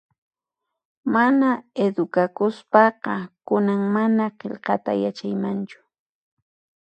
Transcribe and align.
Mana 1.13 1.49
edukakuspaqa 1.85 3.15
kunan 3.47 3.81
mana 3.95 4.25
qillqayta 4.39 4.91
yachaymanchu 5.03 5.79